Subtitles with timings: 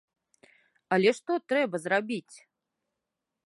[0.97, 2.35] Але што трэба зрабіць?